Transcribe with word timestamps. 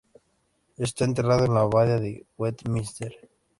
Está 0.77 1.05
enterrado 1.05 1.45
en 1.45 1.53
la 1.53 1.59
abadía 1.59 1.99
de 1.99 2.25
Westminster. 2.35 3.15